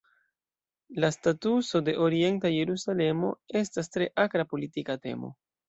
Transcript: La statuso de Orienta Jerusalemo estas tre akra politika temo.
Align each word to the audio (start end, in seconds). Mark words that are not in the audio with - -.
La 0.89 1.11
statuso 1.15 1.83
de 1.91 1.95
Orienta 2.07 2.49
Jerusalemo 2.55 3.31
estas 3.63 3.95
tre 3.99 4.11
akra 4.27 4.51
politika 4.57 5.01
temo. 5.09 5.35